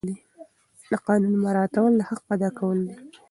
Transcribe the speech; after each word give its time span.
د 0.89 0.93
قانون 1.07 1.33
مراعات 1.43 1.71
کول 1.77 1.93
د 1.97 2.01
حق 2.09 2.23
ادا 2.35 2.49
کول 2.59 2.77
دي. 2.87 2.95